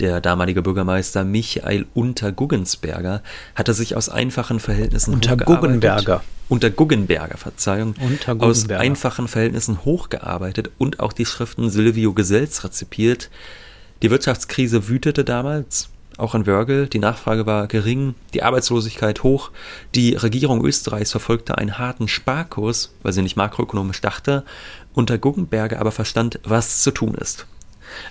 [0.00, 3.22] Der damalige Bürgermeister Michael Unterguggensberger
[3.54, 6.24] hatte sich aus einfachen Verhältnissen Unter Guggenberger.
[6.48, 7.94] Unter Guggenberger, Verzeihung.
[8.00, 8.46] Unter Guggenberger.
[8.46, 13.28] Aus einfachen Verhältnissen hochgearbeitet und auch die Schriften Silvio Gesells rezipiert.
[14.00, 16.86] Die Wirtschaftskrise wütete damals auch in Wörgl.
[16.86, 19.50] Die Nachfrage war gering, die Arbeitslosigkeit hoch.
[19.94, 24.44] Die Regierung Österreichs verfolgte einen harten Sparkurs, weil sie nicht makroökonomisch dachte,
[24.94, 27.46] unter Guggenberger aber verstand, was zu tun ist.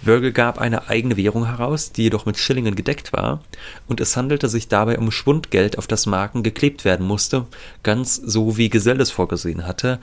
[0.03, 3.41] Wörgl gab eine eigene Währung heraus, die jedoch mit Schillingen gedeckt war,
[3.87, 7.47] und es handelte sich dabei um Schwundgeld, auf das Marken geklebt werden musste,
[7.83, 9.99] ganz so wie Gesell es vorgesehen hatte.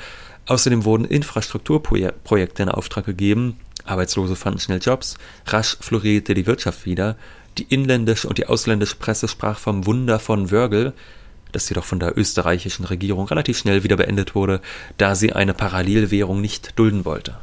[0.46, 7.16] Außerdem wurden Infrastrukturprojekte in Auftrag gegeben, Arbeitslose fanden schnell Jobs, rasch florierte die Wirtschaft wieder,
[7.58, 10.92] die inländische und die ausländische Presse sprach vom Wunder von Wörgl,
[11.52, 14.60] das jedoch von der österreichischen Regierung relativ schnell wieder beendet wurde,
[14.96, 17.36] da sie eine Parallelwährung nicht dulden wollte.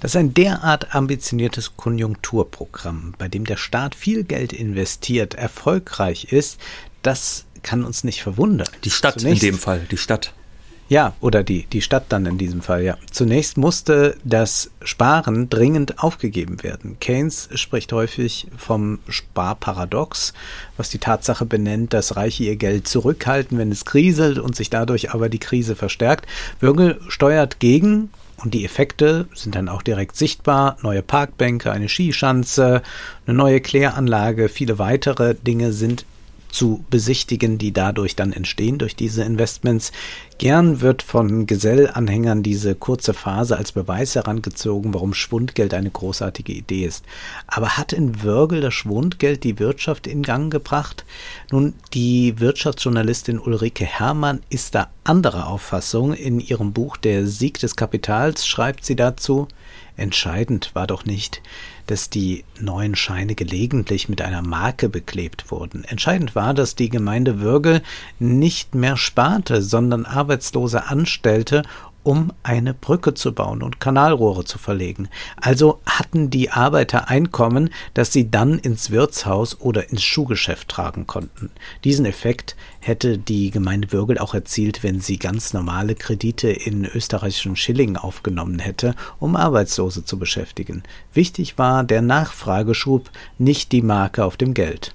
[0.00, 6.58] Dass ein derart ambitioniertes Konjunkturprogramm, bei dem der Staat viel Geld investiert, erfolgreich ist,
[7.02, 8.68] das kann uns nicht verwundern.
[8.84, 10.32] Die Stadt Zunächst, in dem Fall, die Stadt.
[10.90, 12.96] Ja, oder die, die Stadt dann in diesem Fall, ja.
[13.12, 16.96] Zunächst musste das Sparen dringend aufgegeben werden.
[16.98, 20.32] Keynes spricht häufig vom Sparparadox,
[20.76, 25.12] was die Tatsache benennt, dass Reiche ihr Geld zurückhalten, wenn es kriselt und sich dadurch
[25.12, 26.26] aber die Krise verstärkt.
[26.58, 30.76] Würgel steuert gegen und die Effekte sind dann auch direkt sichtbar.
[30.82, 32.82] Neue Parkbänke, eine Skischanze,
[33.26, 36.04] eine neue Kläranlage, viele weitere Dinge sind
[36.50, 39.92] zu besichtigen, die dadurch dann entstehen durch diese Investments.
[40.38, 46.84] Gern wird von Gesellanhängern diese kurze Phase als Beweis herangezogen, warum Schwundgeld eine großartige Idee
[46.84, 47.04] ist.
[47.46, 51.04] Aber hat in Wörgl das Schwundgeld die Wirtschaft in Gang gebracht?
[51.50, 56.14] Nun, die Wirtschaftsjournalistin Ulrike Herrmann ist da anderer Auffassung.
[56.14, 59.48] In ihrem Buch Der Sieg des Kapitals schreibt sie dazu,
[60.00, 61.42] Entscheidend war doch nicht,
[61.90, 65.82] dass die neuen Scheine gelegentlich mit einer Marke beklebt wurden.
[65.82, 67.82] Entscheidend war, dass die Gemeinde Würgel
[68.20, 71.62] nicht mehr sparte, sondern Arbeitslose anstellte,
[72.02, 75.08] um eine Brücke zu bauen und Kanalrohre zu verlegen.
[75.36, 81.50] Also hatten die Arbeiter Einkommen, das sie dann ins Wirtshaus oder ins Schuhgeschäft tragen konnten.
[81.84, 87.56] Diesen Effekt hätte die Gemeinde Würgel auch erzielt, wenn sie ganz normale Kredite in österreichischen
[87.56, 90.82] Schilling aufgenommen hätte, um Arbeitslose zu beschäftigen.
[91.12, 94.94] Wichtig war der Nachfrageschub, nicht die Marke auf dem Geld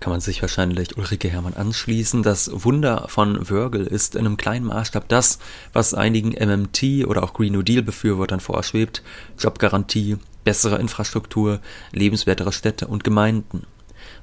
[0.00, 2.22] kann man sich wahrscheinlich Ulrike Hermann anschließen.
[2.22, 5.38] Das Wunder von Wörgl ist in einem kleinen Maßstab das,
[5.72, 9.02] was einigen MMT oder auch Green New Deal Befürwortern vorschwebt.
[9.38, 11.60] Jobgarantie, bessere Infrastruktur,
[11.92, 13.66] lebenswertere Städte und Gemeinden.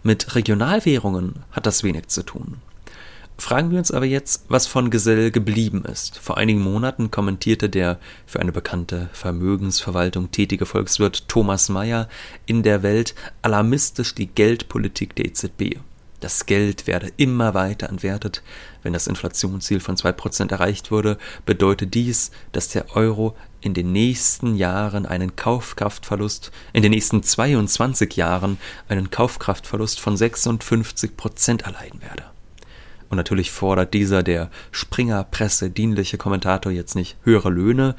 [0.03, 2.57] Mit Regionalwährungen hat das wenig zu tun.
[3.39, 6.17] Fragen wir uns aber jetzt, was von Gesell geblieben ist.
[6.17, 12.09] Vor einigen Monaten kommentierte der für eine bekannte Vermögensverwaltung tätige Volkswirt Thomas Mayer
[12.47, 15.77] in der Welt alarmistisch die Geldpolitik der EZB.
[16.19, 18.41] Das Geld werde immer weiter entwertet.
[18.81, 24.55] Wenn das Inflationsziel von 2% erreicht wurde, bedeutet dies, dass der Euro in den nächsten
[24.55, 28.57] Jahren einen Kaufkraftverlust, in den nächsten 22 Jahren
[28.89, 32.23] einen Kaufkraftverlust von 56% erleiden werde.
[33.09, 37.95] Und natürlich fordert dieser der Springer-Presse dienliche Kommentator jetzt nicht höhere Löhne.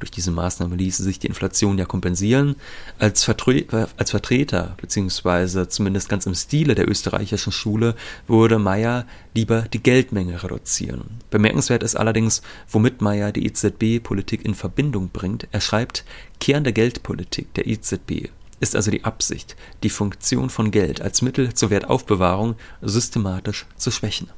[0.00, 2.56] Durch diese Maßnahme ließe sich die Inflation ja kompensieren.
[2.98, 7.94] Als, Vertre als Vertreter, beziehungsweise zumindest ganz im Stile der österreichischen Schule,
[8.26, 11.20] würde Meyer lieber die Geldmenge reduzieren.
[11.30, 15.48] Bemerkenswert ist allerdings, womit Meyer die EZB-Politik in Verbindung bringt.
[15.52, 16.04] Er schreibt,
[16.38, 18.28] Kern der Geldpolitik der EZB
[18.60, 24.28] ist also die Absicht, die Funktion von Geld als Mittel zur Wertaufbewahrung systematisch zu schwächen.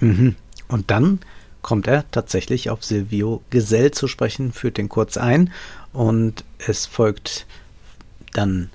[0.00, 0.36] Mhm.
[0.68, 1.20] Und dann
[1.62, 5.50] kommt er tatsächlich auf Silvio Gesell zu sprechen, führt den kurz ein
[5.92, 7.46] und es folgt
[8.32, 8.70] dann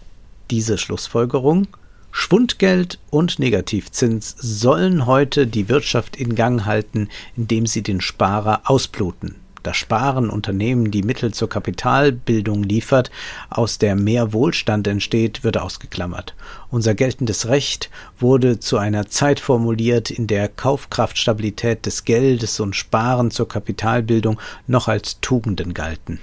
[0.50, 1.68] diese Schlussfolgerung.
[2.12, 9.36] Schwundgeld und Negativzins sollen heute die Wirtschaft in Gang halten, indem sie den Sparer ausbluten
[9.64, 13.12] das Sparen Unternehmen die Mittel zur Kapitalbildung liefert,
[13.50, 16.36] aus der mehr Wohlstand entsteht, wird ausgeklammert.
[16.70, 23.32] Unser geltendes Recht wurde zu einer Zeit formuliert, in der Kaufkraftstabilität des Geldes und Sparen
[23.32, 26.20] zur Kapitalbildung noch als Tugenden galten.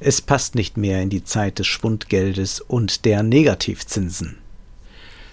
[0.00, 4.38] Es passt nicht mehr in die Zeit des Schwundgeldes und der Negativzinsen.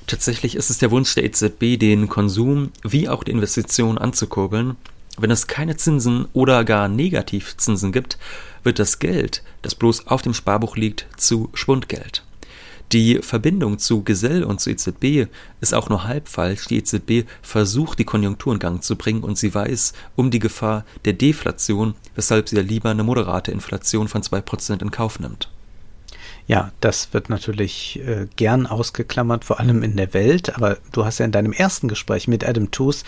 [0.07, 4.75] Tatsächlich ist es der Wunsch der EZB, den Konsum wie auch die Investitionen anzukurbeln
[5.21, 8.17] wenn es keine Zinsen oder gar Negativzinsen gibt,
[8.63, 12.23] wird das Geld, das bloß auf dem Sparbuch liegt, zu Schwundgeld.
[12.91, 15.27] Die Verbindung zu Gesell und zu EZB
[15.61, 16.67] ist auch nur halb falsch.
[16.67, 20.83] Die EZB versucht, die Konjunktur in Gang zu bringen und sie weiß um die Gefahr
[21.05, 25.49] der Deflation, weshalb sie ja lieber eine moderate Inflation von 2% in Kauf nimmt.
[26.47, 30.53] Ja, das wird natürlich äh, gern ausgeklammert, vor allem in der Welt.
[30.55, 33.05] Aber du hast ja in deinem ersten Gespräch mit Adam Tooze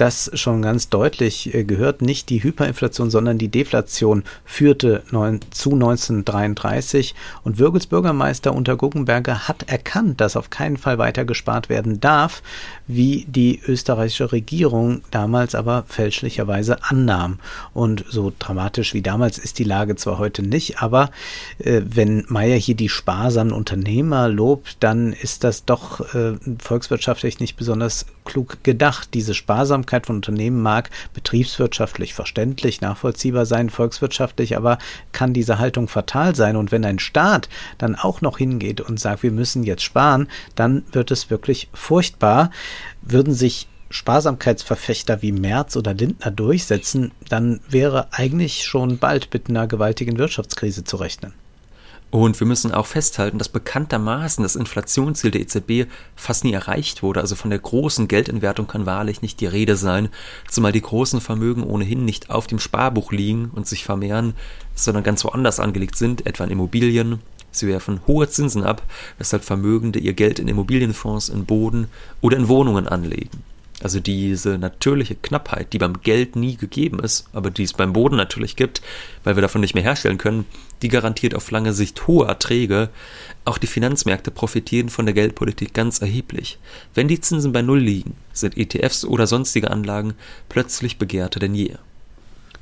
[0.00, 2.00] das schon ganz deutlich äh, gehört.
[2.00, 7.14] Nicht die Hyperinflation, sondern die Deflation führte neun, zu 1933.
[7.44, 12.42] Und Würgels Bürgermeister unter Guggenberger hat erkannt, dass auf keinen Fall weiter gespart werden darf,
[12.86, 17.38] wie die österreichische Regierung damals aber fälschlicherweise annahm.
[17.74, 21.10] Und so dramatisch wie damals ist die Lage zwar heute nicht, aber
[21.58, 27.56] äh, wenn Meyer hier die sparsamen Unternehmer lobt, dann ist das doch äh, volkswirtschaftlich nicht
[27.56, 29.10] besonders klug gedacht.
[29.14, 34.78] Diese Sparsamkeit von Unternehmen mag betriebswirtschaftlich verständlich, nachvollziehbar sein, volkswirtschaftlich, aber
[35.12, 36.56] kann diese Haltung fatal sein.
[36.56, 37.48] Und wenn ein Staat
[37.78, 42.50] dann auch noch hingeht und sagt, wir müssen jetzt sparen, dann wird es wirklich furchtbar.
[43.02, 49.66] Würden sich Sparsamkeitsverfechter wie Merz oder Lindner durchsetzen, dann wäre eigentlich schon bald mit einer
[49.66, 51.34] gewaltigen Wirtschaftskrise zu rechnen.
[52.10, 57.20] Und wir müssen auch festhalten, dass bekanntermaßen das Inflationsziel der EZB fast nie erreicht wurde.
[57.20, 60.08] Also von der großen Geldentwertung kann wahrlich nicht die Rede sein,
[60.48, 64.34] zumal die großen Vermögen ohnehin nicht auf dem Sparbuch liegen und sich vermehren,
[64.74, 67.20] sondern ganz woanders angelegt sind, etwa in Immobilien.
[67.52, 68.82] Sie werfen hohe Zinsen ab,
[69.18, 71.88] weshalb Vermögende ihr Geld in Immobilienfonds, in Boden
[72.20, 73.49] oder in Wohnungen anlegen.
[73.82, 78.16] Also diese natürliche Knappheit, die beim Geld nie gegeben ist, aber die es beim Boden
[78.16, 78.82] natürlich gibt,
[79.24, 80.44] weil wir davon nicht mehr herstellen können,
[80.82, 82.90] die garantiert auf lange Sicht hohe Erträge.
[83.46, 86.58] Auch die Finanzmärkte profitieren von der Geldpolitik ganz erheblich.
[86.94, 90.14] Wenn die Zinsen bei Null liegen, sind ETFs oder sonstige Anlagen
[90.50, 91.76] plötzlich begehrter denn je.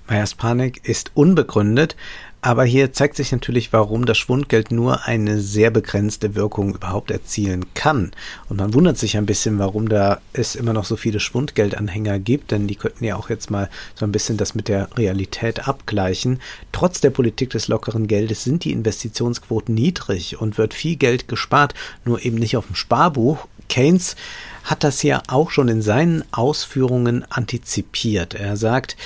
[0.09, 1.95] Meyers Panik ist unbegründet,
[2.41, 7.67] aber hier zeigt sich natürlich, warum das Schwundgeld nur eine sehr begrenzte Wirkung überhaupt erzielen
[7.75, 8.13] kann.
[8.49, 12.53] Und man wundert sich ein bisschen, warum da es immer noch so viele Schwundgeldanhänger gibt,
[12.53, 16.41] denn die könnten ja auch jetzt mal so ein bisschen das mit der Realität abgleichen.
[16.71, 21.75] Trotz der Politik des lockeren Geldes sind die Investitionsquoten niedrig und wird viel Geld gespart,
[22.05, 23.47] nur eben nicht auf dem Sparbuch.
[23.69, 24.17] Keynes
[24.65, 28.35] hat das ja auch schon in seinen Ausführungen antizipiert.
[28.35, 28.97] Er sagt,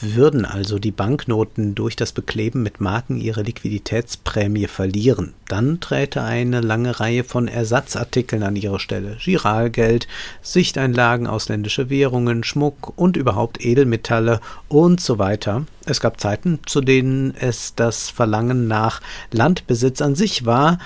[0.00, 6.60] Würden also die Banknoten durch das Bekleben mit Marken ihre Liquiditätsprämie verlieren, dann träte eine
[6.60, 9.16] lange Reihe von Ersatzartikeln an ihre Stelle.
[9.20, 10.06] Giralgeld,
[10.40, 15.66] Sichteinlagen, ausländische Währungen, Schmuck und überhaupt Edelmetalle und so weiter.
[15.84, 19.00] Es gab Zeiten, zu denen es das Verlangen nach
[19.32, 20.78] Landbesitz an sich war,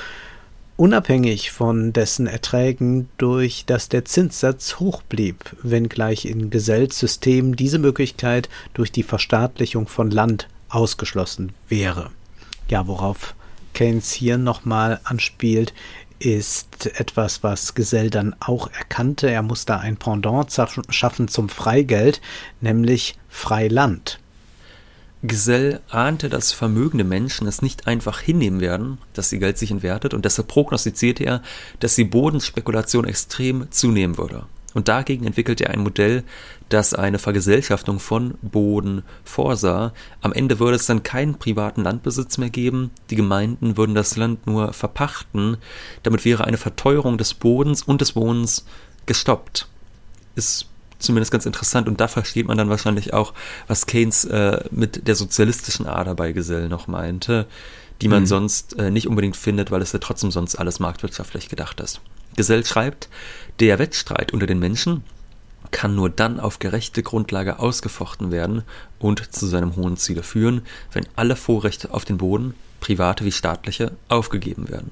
[0.77, 8.49] unabhängig von dessen Erträgen, durch das der Zinssatz hoch blieb, wenngleich in Gesellsystemen diese Möglichkeit
[8.75, 12.11] durch die Verstaatlichung von Land ausgeschlossen wäre.
[12.69, 13.35] Ja, worauf
[13.75, 15.73] Keynes hier nochmal anspielt,
[16.19, 19.29] ist etwas, was Gesell dann auch erkannte.
[19.31, 20.49] Er muss da ein Pendant
[20.89, 22.21] schaffen zum Freigeld,
[22.61, 24.21] nämlich Freiland.
[25.25, 30.15] Gesell ahnte, dass vermögende Menschen es nicht einfach hinnehmen werden, dass ihr Geld sich entwertet,
[30.15, 31.43] und deshalb prognostizierte er,
[31.79, 34.47] dass die Bodenspekulation extrem zunehmen würde.
[34.75, 36.25] Und dagegen entwickelte er ein Modell,
[36.71, 39.93] das eine Vergesellschaftung von Boden vorsah.
[40.23, 44.47] Am Ende würde es dann keinen privaten Landbesitz mehr geben, die Gemeinden würden das Land
[44.47, 45.59] nur verpachten,
[46.03, 48.65] damit wäre eine Verteuerung des Bodens und des Wohnens
[49.07, 49.69] gestoppt.
[50.35, 50.69] Ist
[51.03, 53.35] zumindest ganz interessant und da versteht man dann wahrscheinlich auch,
[53.67, 57.47] was Keynes äh, mit der sozialistischen Ader bei Gesell noch meinte,
[58.01, 58.27] die man mhm.
[58.27, 62.01] sonst äh, nicht unbedingt findet, weil es ja trotzdem sonst alles marktwirtschaftlich gedacht ist.
[62.37, 63.09] Gesell schreibt,
[63.61, 65.05] der Wettstreit unter den Menschen
[65.71, 68.63] kann nur dann auf gerechte Grundlage ausgefochten werden
[68.99, 70.63] und zu seinem hohen Ziele führen,
[70.93, 74.91] wenn alle Vorrechte auf den Boden, private wie staatliche, aufgegeben werden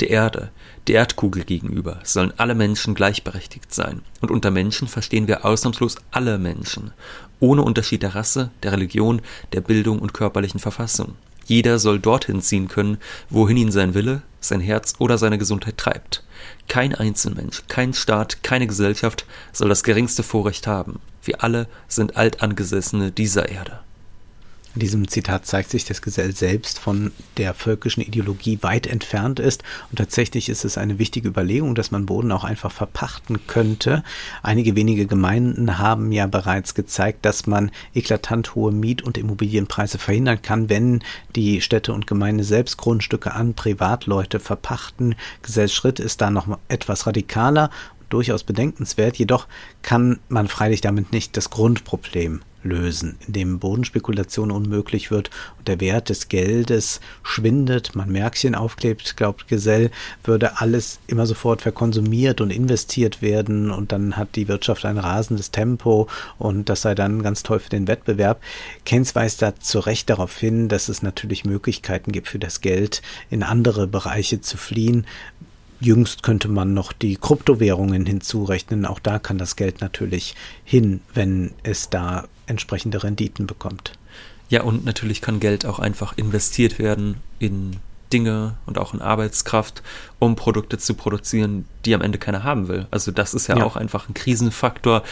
[0.00, 0.50] der Erde,
[0.86, 4.02] der Erdkugel gegenüber, sollen alle Menschen gleichberechtigt sein.
[4.20, 6.92] Und unter Menschen verstehen wir ausnahmslos alle Menschen,
[7.40, 11.14] ohne Unterschied der Rasse, der Religion, der Bildung und körperlichen Verfassung.
[11.46, 16.24] Jeder soll dorthin ziehen können, wohin ihn sein Wille, sein Herz oder seine Gesundheit treibt.
[16.68, 21.00] Kein Einzelmensch, kein Staat, keine Gesellschaft soll das geringste Vorrecht haben.
[21.22, 23.80] Wir alle sind Altangesessene dieser Erde.
[24.74, 29.62] In diesem Zitat zeigt sich, dass Gesell selbst von der völkischen Ideologie weit entfernt ist.
[29.90, 34.02] Und tatsächlich ist es eine wichtige Überlegung, dass man Boden auch einfach verpachten könnte.
[34.42, 40.42] Einige wenige Gemeinden haben ja bereits gezeigt, dass man eklatant hohe Miet- und Immobilienpreise verhindern
[40.42, 41.04] kann, wenn
[41.36, 45.14] die Städte und Gemeinden selbst Grundstücke an Privatleute verpachten.
[45.42, 47.70] Gesells Schritt ist da noch etwas radikaler
[48.08, 49.46] durchaus bedenkenswert, jedoch
[49.82, 56.08] kann man freilich damit nicht das Grundproblem lösen, indem Bodenspekulation unmöglich wird und der Wert
[56.08, 59.90] des Geldes schwindet, man Märkchen aufklebt, glaubt Gesell,
[60.24, 65.50] würde alles immer sofort verkonsumiert und investiert werden und dann hat die Wirtschaft ein rasendes
[65.50, 68.40] Tempo und das sei dann ganz toll für den Wettbewerb.
[68.84, 73.02] Keynes weist da zu Recht darauf hin, dass es natürlich Möglichkeiten gibt für das Geld
[73.30, 75.06] in andere Bereiche zu fliehen,
[75.80, 78.86] Jüngst könnte man noch die Kryptowährungen hinzurechnen.
[78.86, 83.92] Auch da kann das Geld natürlich hin, wenn es da entsprechende Renditen bekommt.
[84.48, 87.76] Ja, und natürlich kann Geld auch einfach investiert werden in
[88.12, 89.82] Dinge und auch in Arbeitskraft,
[90.18, 92.86] um Produkte zu produzieren, die am Ende keiner haben will.
[92.90, 93.64] Also das ist ja, ja.
[93.64, 95.02] auch einfach ein Krisenfaktor,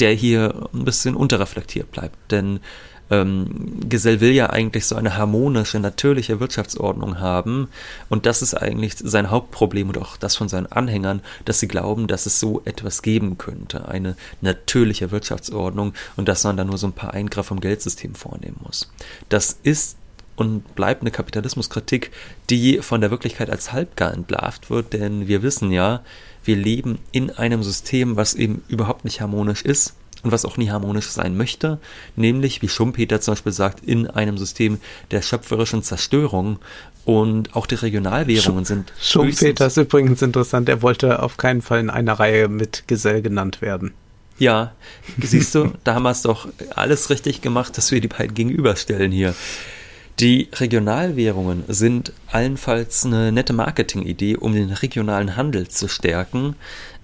[0.00, 2.16] der hier ein bisschen unterreflektiert bleibt.
[2.32, 2.60] Denn
[3.10, 7.68] ähm, Gesell will ja eigentlich so eine harmonische, natürliche Wirtschaftsordnung haben.
[8.08, 12.06] Und das ist eigentlich sein Hauptproblem und auch das von seinen Anhängern, dass sie glauben,
[12.06, 13.88] dass es so etwas geben könnte.
[13.88, 18.60] Eine natürliche Wirtschaftsordnung und dass man da nur so ein paar Eingriffe im Geldsystem vornehmen
[18.62, 18.90] muss.
[19.28, 19.96] Das ist
[20.36, 22.12] und bleibt eine Kapitalismuskritik,
[22.48, 26.04] die von der Wirklichkeit als halbgar entlarvt wird, denn wir wissen ja,
[26.44, 30.70] wir leben in einem System, was eben überhaupt nicht harmonisch ist und was auch nie
[30.70, 31.78] harmonisch sein möchte,
[32.16, 34.78] nämlich, wie Schumpeter zum Beispiel sagt, in einem System
[35.10, 36.58] der schöpferischen Zerstörung.
[37.04, 38.92] Und auch die Regionalwährungen Sch sind.
[39.00, 43.62] Schumpeter ist übrigens interessant, er wollte auf keinen Fall in einer Reihe mit Gesell genannt
[43.62, 43.94] werden.
[44.38, 44.72] Ja,
[45.18, 49.10] siehst du, da haben wir es doch alles richtig gemacht, dass wir die beiden gegenüberstellen
[49.10, 49.34] hier.
[50.20, 56.56] Die Regionalwährungen sind allenfalls eine nette Marketingidee, um den regionalen Handel zu stärken.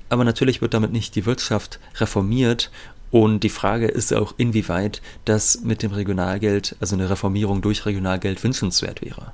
[0.08, 2.70] Aber natürlich wird damit nicht die Wirtschaft reformiert
[3.14, 8.42] und die Frage ist auch, inwieweit das mit dem Regionalgeld, also eine Reformierung durch Regionalgeld
[8.42, 9.32] wünschenswert wäre.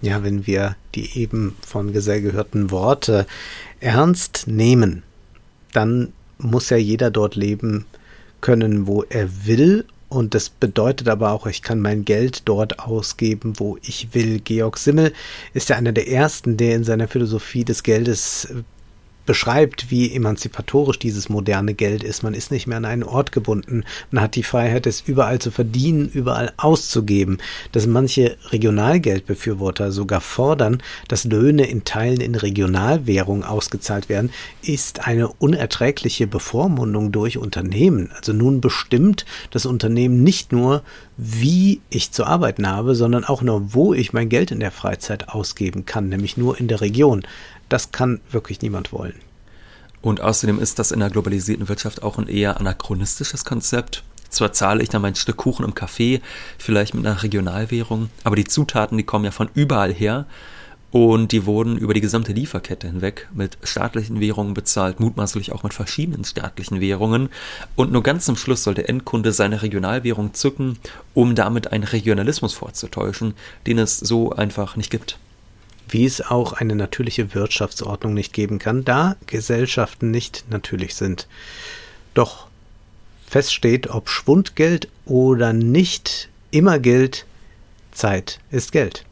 [0.00, 3.26] Ja, wenn wir die eben von Gesell gehörten Worte
[3.78, 5.02] ernst nehmen,
[5.74, 7.84] dann muss ja jeder dort leben
[8.40, 9.84] können, wo er will.
[10.08, 14.40] Und das bedeutet aber auch, ich kann mein Geld dort ausgeben, wo ich will.
[14.40, 15.12] Georg Simmel
[15.52, 18.48] ist ja einer der ersten, der in seiner Philosophie des Geldes
[19.30, 22.24] beschreibt, wie emanzipatorisch dieses moderne Geld ist.
[22.24, 23.84] Man ist nicht mehr an einen Ort gebunden.
[24.10, 27.38] Man hat die Freiheit, es überall zu verdienen, überall auszugeben.
[27.70, 34.30] Dass manche Regionalgeldbefürworter sogar fordern, dass Löhne in Teilen in Regionalwährung ausgezahlt werden,
[34.62, 38.10] ist eine unerträgliche Bevormundung durch Unternehmen.
[38.16, 40.82] Also nun bestimmt das Unternehmen nicht nur,
[41.16, 45.28] wie ich zu arbeiten habe, sondern auch nur, wo ich mein Geld in der Freizeit
[45.28, 47.22] ausgeben kann, nämlich nur in der Region.
[47.70, 49.14] Das kann wirklich niemand wollen.
[50.02, 54.02] Und außerdem ist das in der globalisierten Wirtschaft auch ein eher anachronistisches Konzept.
[54.28, 56.20] Zwar zahle ich dann mein Stück Kuchen im Café,
[56.58, 60.26] vielleicht mit einer Regionalwährung, aber die Zutaten, die kommen ja von überall her
[60.90, 65.74] und die wurden über die gesamte Lieferkette hinweg mit staatlichen Währungen bezahlt, mutmaßlich auch mit
[65.74, 67.28] verschiedenen staatlichen Währungen.
[67.76, 70.78] Und nur ganz zum Schluss soll der Endkunde seine Regionalwährung zücken,
[71.14, 73.34] um damit einen Regionalismus vorzutäuschen,
[73.66, 75.18] den es so einfach nicht gibt
[75.92, 81.28] wie es auch eine natürliche Wirtschaftsordnung nicht geben kann, da Gesellschaften nicht natürlich sind.
[82.14, 82.46] Doch
[83.26, 87.26] fest steht, ob Schwundgeld oder nicht, immer gilt,
[87.92, 89.04] Zeit ist Geld.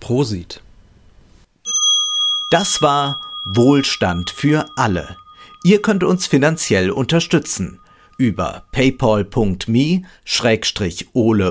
[0.00, 0.62] Prosit.
[2.50, 5.16] Das war Wohlstand für alle.
[5.64, 7.80] Ihr könnt uns finanziell unterstützen
[8.16, 10.06] über paypal.me-ole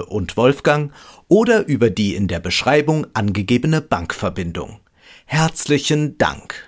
[0.06, 0.92] und Wolfgang
[1.28, 4.80] oder über die in der Beschreibung angegebene Bankverbindung.
[5.26, 6.67] Herzlichen Dank.